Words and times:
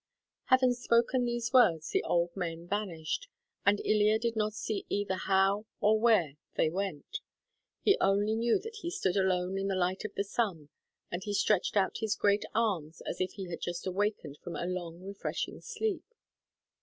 Having 0.45 0.73
spoken 0.73 1.25
these 1.25 1.53
words, 1.53 1.91
the 1.91 2.01
old 2.03 2.35
men 2.35 2.67
vanished, 2.67 3.27
and 3.67 3.79
Ilya 3.85 4.17
did 4.17 4.35
not 4.35 4.55
see 4.55 4.83
either 4.89 5.13
how 5.13 5.67
or 5.79 5.99
where 5.99 6.37
they 6.55 6.71
went. 6.71 7.19
He 7.83 7.99
only 8.01 8.33
knew 8.33 8.57
that 8.57 8.77
he 8.77 8.89
stood 8.89 9.15
alone 9.15 9.59
in 9.59 9.67
the 9.67 9.75
light 9.75 10.03
of 10.03 10.15
the 10.15 10.23
sun, 10.23 10.69
and 11.11 11.21
he 11.23 11.35
stretched 11.35 11.77
out 11.77 11.97
his 11.99 12.15
great 12.15 12.45
arms 12.55 13.01
as 13.01 13.21
if 13.21 13.33
he 13.33 13.47
had 13.51 13.61
just 13.61 13.85
awakened 13.85 14.39
from 14.39 14.55
a 14.55 14.65
long 14.65 15.03
refreshing 15.03 15.61
sleep. 15.61 16.03